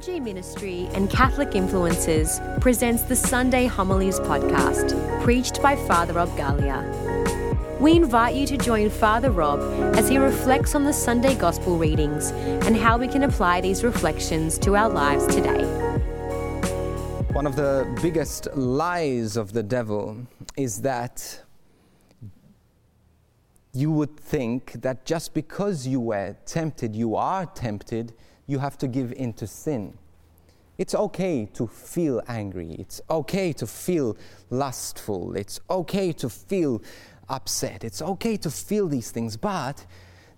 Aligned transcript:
FRG 0.00 0.22
Ministry 0.22 0.88
and 0.94 1.10
Catholic 1.10 1.50
Influencers 1.50 2.40
presents 2.58 3.02
the 3.02 3.14
Sunday 3.14 3.66
Homilies 3.66 4.18
podcast, 4.20 4.94
preached 5.22 5.60
by 5.60 5.76
Father 5.76 6.14
Rob 6.14 6.30
Galea. 6.38 7.78
We 7.78 7.96
invite 7.96 8.34
you 8.34 8.46
to 8.46 8.56
join 8.56 8.88
Father 8.88 9.30
Rob 9.30 9.60
as 9.96 10.08
he 10.08 10.16
reflects 10.16 10.74
on 10.74 10.84
the 10.84 10.92
Sunday 10.94 11.34
Gospel 11.34 11.76
readings 11.76 12.30
and 12.64 12.78
how 12.78 12.96
we 12.96 13.08
can 13.08 13.24
apply 13.24 13.60
these 13.60 13.84
reflections 13.84 14.56
to 14.60 14.74
our 14.74 14.88
lives 14.88 15.26
today. 15.26 15.64
One 17.32 17.46
of 17.46 17.56
the 17.56 17.86
biggest 18.00 18.48
lies 18.56 19.36
of 19.36 19.52
the 19.52 19.62
devil 19.62 20.26
is 20.56 20.80
that 20.80 21.42
you 23.74 23.90
would 23.90 24.16
think 24.18 24.80
that 24.80 25.04
just 25.04 25.34
because 25.34 25.86
you 25.86 26.00
were 26.00 26.36
tempted, 26.46 26.96
you 26.96 27.16
are 27.16 27.44
tempted, 27.44 28.14
you 28.50 28.58
have 28.58 28.76
to 28.78 28.88
give 28.88 29.12
in 29.12 29.32
to 29.34 29.46
sin. 29.46 29.96
It's 30.76 30.94
okay 30.94 31.46
to 31.54 31.66
feel 31.66 32.22
angry. 32.26 32.74
It's 32.78 33.00
okay 33.08 33.52
to 33.52 33.66
feel 33.66 34.16
lustful. 34.48 35.36
It's 35.36 35.60
okay 35.68 36.12
to 36.12 36.28
feel 36.28 36.82
upset. 37.28 37.84
It's 37.84 38.02
okay 38.02 38.36
to 38.38 38.50
feel 38.50 38.88
these 38.88 39.10
things, 39.10 39.36
but 39.36 39.86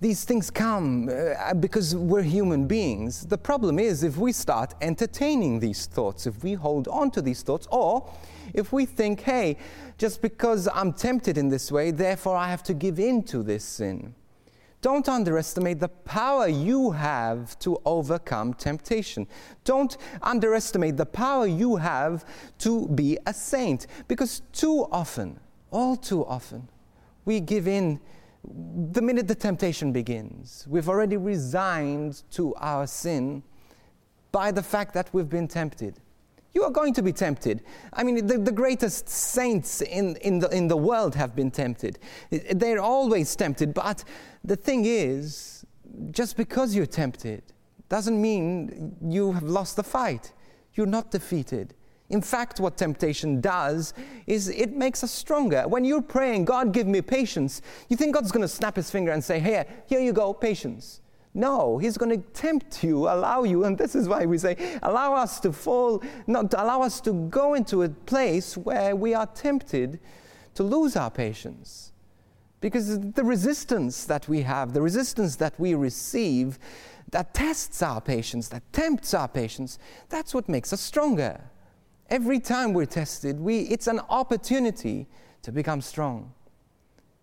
these 0.01 0.25
things 0.25 0.51
come 0.51 1.09
uh, 1.09 1.55
because 1.55 1.95
we're 1.95 2.23
human 2.23 2.67
beings. 2.67 3.25
The 3.25 3.39
problem 3.39 3.79
is 3.79 4.03
if 4.03 4.17
we 4.19 4.33
start 4.33 4.75
entertaining 4.81 5.61
these 5.61 5.87
thoughts, 5.87 6.27
if 6.27 6.43
we 6.43 6.55
hold 6.55 6.89
on 6.89 7.13
to 7.13 7.23
these 7.23 7.43
thoughts, 7.43 7.69
or 7.71 8.13
if 8.53 8.73
we 8.73 8.85
think, 8.85 9.21
hey, 9.21 9.57
just 9.97 10.21
because 10.21 10.69
I'm 10.75 10.93
tempted 10.93 11.39
in 11.39 11.49
this 11.49 11.71
way, 11.71 11.93
therefore 11.93 12.37
I 12.37 12.49
have 12.49 12.65
to 12.65 12.75
give 12.75 12.99
in 12.99 13.23
to 13.25 13.45
this 13.45 13.65
sin. 13.65 14.15
Don't 14.83 15.09
underestimate 15.09 15.79
the 15.79 15.89
power 15.89 16.49
you 16.49 16.91
have 16.91 17.57
to 17.61 17.81
overcome 17.85 18.53
temptation. 18.53 19.29
Don't 19.65 19.97
underestimate 20.21 20.97
the 20.97 21.07
power 21.07 21.47
you 21.47 21.77
have 21.77 22.25
to 22.59 22.89
be 22.89 23.17
a 23.27 23.33
saint. 23.33 23.87
Because 24.09 24.43
too 24.53 24.89
often, 24.91 25.39
all 25.71 25.97
too 25.97 26.27
often, 26.27 26.69
we 27.25 27.39
give 27.39 27.69
in 27.69 28.01
the 28.45 29.01
minute 29.01 29.29
the 29.29 29.37
temptation 29.37 29.93
begins. 29.93 30.67
We've 30.69 30.89
already 30.89 31.17
resigned 31.17 32.25
to 32.33 32.53
our 32.57 32.89
sin 32.89 33.45
by 34.33 34.51
the 34.51 34.65
fact 34.65 34.95
that 34.95 35.09
we've 35.13 35.29
been 35.29 35.47
tempted. 35.47 36.01
You 36.55 36.65
are 36.65 36.71
going 36.71 36.93
to 36.95 37.03
be 37.03 37.13
tempted. 37.13 37.63
I 37.93 38.03
mean, 38.03 38.27
the, 38.27 38.39
the 38.39 38.53
greatest 38.53 39.09
saints 39.09 39.81
in, 39.81 40.17
in, 40.17 40.39
the, 40.39 40.49
in 40.51 40.69
the 40.69 40.77
world 40.77 41.15
have 41.15 41.35
been 41.35 41.51
tempted. 41.51 41.99
They're 42.31 42.81
always 42.81 43.35
tempted. 43.35 43.73
But 43.73 44.05
the 44.45 44.57
thing 44.57 44.85
is, 44.85 45.65
just 46.11 46.37
because 46.37 46.75
you're 46.75 46.87
tempted 46.87 47.43
doesn't 47.89 48.21
mean 48.21 48.97
you 49.03 49.33
have 49.33 49.43
lost 49.43 49.77
the 49.77 49.83
fight. 49.83 50.33
You're 50.75 50.87
not 50.87 51.11
defeated. 51.11 51.75
In 52.09 52.21
fact, 52.21 52.61
what 52.61 52.77
temptation 52.77 53.41
does 53.41 53.95
is 54.27 54.49
it 54.49 54.73
makes 54.73 55.03
us 55.03 55.11
stronger. 55.11 55.67
When 55.67 55.85
you're 55.85 56.03
praying, 56.03 56.45
God, 56.45 56.73
give 56.73 56.87
me 56.87 57.01
patience, 57.01 57.63
you 57.89 57.97
think 57.97 58.15
God's 58.15 58.31
going 58.31 58.43
to 58.43 58.49
snap 58.49 58.77
his 58.77 58.91
finger 58.91 59.13
and 59.13 59.25
say, 59.25 59.41
Here, 59.41 59.67
here 59.87 60.01
you 60.01 60.13
go, 60.13 60.35
patience. 60.35 61.01
No, 61.35 61.79
he's 61.79 61.97
going 61.97 62.11
to 62.11 62.29
tempt 62.33 62.85
you, 62.85 63.09
allow 63.09 63.45
you, 63.45 63.65
and 63.65 63.79
this 63.79 63.95
is 63.95 64.07
why 64.07 64.27
we 64.27 64.37
say, 64.37 64.79
allow 64.83 65.15
us 65.15 65.41
to 65.41 65.53
fall, 65.53 66.03
not 66.27 66.53
allow 66.53 66.83
us 66.83 67.01
to 67.03 67.13
go 67.31 67.55
into 67.55 67.83
a 67.83 67.89
place 67.89 68.57
where 68.57 68.95
we 68.95 69.15
are 69.15 69.27
tempted 69.27 69.99
to 70.55 70.63
lose 70.63 70.95
our 70.95 71.11
patience. 71.11 71.93
Because 72.61 73.01
the 73.01 73.25
resistance 73.25 74.05
that 74.05 74.29
we 74.29 74.43
have, 74.43 74.75
the 74.75 74.83
resistance 74.83 75.37
that 75.37 75.59
we 75.59 75.75
receive, 75.75 76.59
that 77.11 77.33
tests 77.33 77.83
our 77.83 78.01
patience, 78.01 78.49
that 78.49 78.63
tempts 78.73 79.15
our 79.15 79.27
patience, 79.27 79.79
that's 80.11 80.35
what 80.35 80.49
makes 80.51 80.73
us 80.73 80.83
stronger. 80.83 81.41
Every 82.11 82.41
time 82.41 82.75
we're 82.75 82.85
tested, 82.85 83.41
we, 83.41 83.61
it's 83.61 83.87
an 83.87 84.01
opportunity 84.11 85.07
to 85.43 85.51
become 85.51 85.81
strong. 85.81 86.35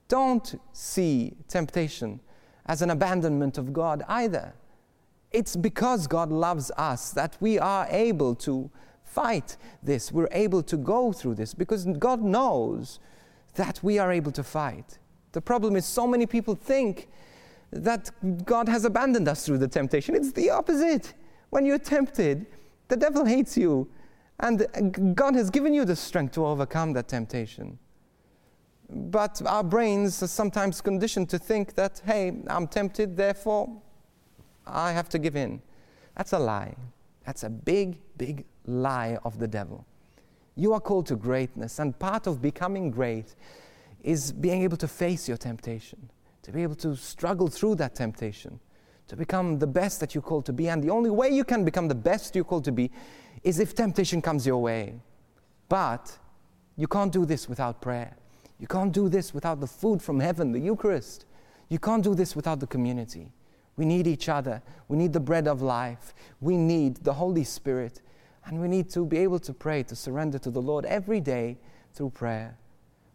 Don't 0.08 0.60
see 0.74 1.38
temptation 1.48 2.20
as 2.70 2.84
an 2.84 2.92
abandonment 2.92 3.58
of 3.58 3.74
God 3.74 4.04
either. 4.08 4.54
It's 5.32 5.56
because 5.56 6.06
God 6.06 6.32
loves 6.32 6.72
us 6.78 7.10
that 7.12 7.36
we 7.40 7.58
are 7.58 7.88
able 7.90 8.36
to 8.36 8.70
fight 9.04 9.58
this. 9.82 10.12
We're 10.12 10.30
able 10.32 10.62
to 10.64 10.78
go 10.78 11.12
through 11.12 11.36
this 11.36 11.56
because 11.56 11.86
God 11.86 12.22
knows 12.22 13.00
that 13.56 13.80
we 13.82 13.98
are 13.98 14.12
able 14.12 14.32
to 14.34 14.44
fight. 14.44 15.00
The 15.32 15.42
problem 15.42 15.76
is, 15.76 15.86
so 15.86 16.06
many 16.06 16.28
people 16.28 16.54
think 16.54 17.10
that 17.72 18.12
God 18.46 18.70
has 18.70 18.86
abandoned 18.86 19.28
us 19.28 19.46
through 19.46 19.58
the 19.58 19.68
temptation. 19.68 20.16
It's 20.16 20.32
the 20.32 20.52
opposite. 20.52 21.16
When 21.50 21.66
you're 21.66 21.80
tempted, 21.80 22.46
the 22.88 22.98
devil 22.98 23.26
hates 23.26 23.58
you, 23.58 23.90
and 24.40 25.16
God 25.16 25.36
has 25.36 25.50
given 25.50 25.74
you 25.74 25.86
the 25.86 25.96
strength 25.96 26.34
to 26.36 26.46
overcome 26.46 26.94
that 26.94 27.08
temptation. 27.08 27.80
But 28.90 29.42
our 29.46 29.64
brains 29.64 30.24
are 30.24 30.28
sometimes 30.28 30.82
conditioned 30.82 31.30
to 31.30 31.38
think 31.38 31.76
that, 31.76 32.02
hey, 32.06 32.42
I'm 32.48 32.68
tempted, 32.68 33.16
therefore 33.16 33.82
I 34.66 34.92
have 34.92 35.10
to 35.10 35.20
give 35.20 35.36
in. 35.36 35.62
That's 36.16 36.34
a 36.34 36.40
lie. 36.40 36.76
That's 37.26 37.44
a 37.44 37.50
big, 37.50 38.00
big 38.18 38.46
lie 38.66 39.18
of 39.24 39.38
the 39.38 39.48
devil. 39.48 39.86
You 40.56 40.74
are 40.74 40.80
called 40.80 41.06
to 41.08 41.16
greatness, 41.16 41.80
and 41.80 41.98
part 41.98 42.28
of 42.28 42.42
becoming 42.42 42.92
great 42.92 43.36
is 44.02 44.32
being 44.32 44.64
able 44.64 44.78
to 44.78 44.88
face 44.88 45.28
your 45.28 45.38
temptation, 45.38 46.10
to 46.42 46.52
be 46.52 46.64
able 46.64 46.76
to 46.76 46.96
struggle 46.96 47.48
through 47.48 47.76
that 47.76 47.96
temptation, 47.96 48.60
to 49.08 49.16
become 49.16 49.60
the 49.60 49.68
best 49.68 50.00
that 50.00 50.16
you're 50.16 50.22
called 50.22 50.46
to 50.48 50.54
be. 50.54 50.68
And 50.68 50.84
the 50.84 50.90
only 50.90 51.10
way 51.10 51.30
you 51.30 51.44
can 51.44 51.64
become 51.64 51.88
the 51.88 51.96
best 51.96 52.36
you're 52.36 52.44
called 52.44 52.66
to 52.66 52.72
be 52.72 52.92
is 53.44 53.60
if 53.60 53.76
temptation 53.76 54.22
comes 54.22 54.46
your 54.46 54.62
way. 54.62 54.96
But 55.68 56.18
you 56.76 56.88
can't 56.88 57.12
do 57.12 57.26
this 57.26 57.48
without 57.48 57.82
prayer. 57.82 58.16
You 58.60 58.68
can't 58.68 58.92
do 58.92 59.08
this 59.08 59.34
without 59.34 59.62
the 59.62 59.68
food 59.68 60.02
from 60.02 60.20
heaven, 60.20 60.52
the 60.52 60.60
Eucharist. 60.60 61.26
You 61.70 61.80
can't 61.80 62.04
do 62.04 62.14
this 62.14 62.36
without 62.36 62.60
the 62.60 62.68
community. 62.68 63.32
We 63.78 63.86
need 63.86 64.08
each 64.08 64.28
other. 64.28 64.62
We 64.90 64.98
need 64.98 65.14
the 65.14 65.20
bread 65.22 65.48
of 65.48 65.62
life. 65.62 66.14
We 66.42 66.58
need 66.58 66.98
the 66.98 67.14
Holy 67.14 67.46
Spirit. 67.46 68.02
And 68.46 68.60
we 68.60 68.68
need 68.68 68.90
to 68.90 69.06
be 69.06 69.20
able 69.20 69.40
to 69.40 69.54
pray, 69.54 69.84
to 69.84 69.96
surrender 69.96 70.38
to 70.40 70.52
the 70.52 70.62
Lord 70.62 70.86
every 70.86 71.22
day 71.22 71.58
through 71.94 72.10
prayer. 72.10 72.58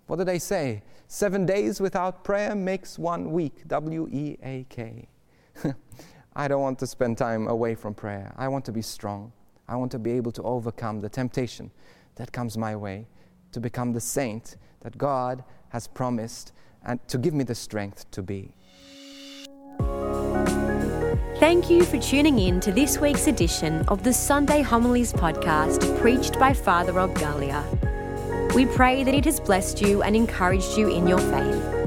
What 0.07 0.17
did 0.17 0.27
they 0.29 0.39
say? 0.39 0.83
Seven 1.09 1.45
days 1.45 1.81
without 1.81 2.25
prayer 2.25 2.55
makes 2.55 2.99
one 2.99 3.33
week. 3.33 3.67
W 3.67 4.09
E 4.11 4.39
A 4.43 4.67
K. 4.71 5.09
I 6.37 6.49
don't 6.49 6.63
want 6.63 6.79
to 6.79 6.87
spend 6.87 7.19
time 7.19 7.49
away 7.49 7.75
from 7.75 7.95
prayer. 7.95 8.33
I 8.37 8.49
want 8.49 8.65
to 8.65 8.73
be 8.73 8.83
strong. 8.83 9.33
I 9.69 9.77
want 9.77 9.93
to 9.93 9.99
be 9.99 10.13
able 10.13 10.33
to 10.33 10.43
overcome 10.43 11.01
the 11.01 11.09
temptation 11.09 11.71
that 12.17 12.33
comes 12.33 12.57
my 12.57 12.75
way 12.75 13.07
to 13.55 13.61
become 13.61 13.93
the 13.93 14.01
saint 14.01 14.57
that 14.83 14.99
God 14.99 15.43
has 15.71 15.89
promised 15.89 16.53
and 16.85 17.01
to 17.09 17.17
give 17.17 17.33
me 17.33 17.45
the 17.45 17.55
strength 17.55 18.11
to 18.11 18.23
be. 18.23 18.55
Thank 21.39 21.71
you 21.71 21.85
for 21.85 21.99
tuning 21.99 22.39
in 22.39 22.61
to 22.61 22.73
this 22.73 22.99
week's 22.99 23.27
edition 23.27 23.81
of 23.89 24.03
the 24.03 24.13
Sunday 24.13 24.63
Homilies 24.63 25.13
podcast 25.13 25.99
preached 26.01 26.39
by 26.39 26.53
Father 26.53 26.93
Rob 26.93 27.15
Galea. 27.15 27.63
We 28.55 28.67
pray 28.67 29.05
that 29.05 29.15
it 29.15 29.25
has 29.25 29.41
blessed 29.41 29.81
you 29.81 30.03
and 30.03 30.15
encouraged 30.15 30.77
you 30.77 30.89
in 30.89 31.07
your 31.07 31.19
faith. 31.19 31.85